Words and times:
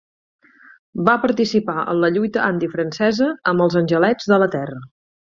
Va 1.09 1.13
participar 1.25 1.75
en 1.91 1.99
la 2.03 2.09
lluita 2.15 2.41
antifrancesa 2.45 3.27
amb 3.51 3.65
els 3.67 3.77
angelets 3.83 4.31
de 4.33 4.41
la 4.45 4.49
terra. 4.57 4.79